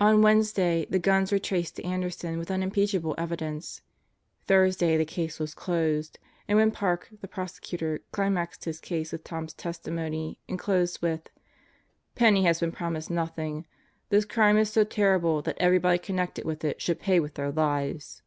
On 0.00 0.22
Wednesday 0.22 0.88
the 0.90 0.98
guns 0.98 1.30
were 1.30 1.38
traced 1.38 1.76
to 1.76 1.84
Anderson 1.84 2.36
with 2.36 2.48
unim 2.48 2.72
peachable 2.72 3.14
evidence. 3.16 3.80
Thursday 4.48 4.96
the 4.96 5.04
case 5.04 5.38
was 5.38 5.54
closed, 5.54 6.18
and 6.48 6.58
when 6.58 6.72
Park, 6.72 7.10
the 7.20 7.28
prosecutor, 7.28 8.00
climaxed 8.10 8.64
his 8.64 8.80
case 8.80 9.12
with 9.12 9.22
Tom's 9.22 9.54
testimony 9.54 10.40
and 10.48 10.58
closed 10.58 11.00
with: 11.00 11.30
"Penney 12.16 12.42
has 12.42 12.58
been 12.58 12.72
promised 12.72 13.08
nothing; 13.08 13.66
this 14.08 14.24
crime 14.24 14.58
is 14.58 14.72
so 14.72 14.82
terrible 14.82 15.42
that 15.42 15.58
everybody 15.60 15.98
connected 16.00 16.44
with 16.44 16.64
it 16.64 16.82
should 16.82 16.98
pay 16.98 17.20
with 17.20 17.34
their 17.34 17.52
lives." 17.52 18.22